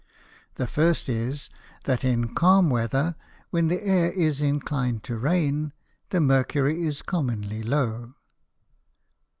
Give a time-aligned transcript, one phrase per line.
[0.55, 1.51] The First is,
[1.83, 3.13] That in calm Weather,
[3.51, 5.73] when the Air is inclin'd to Rain,
[6.09, 8.15] the Mercury is commonly low.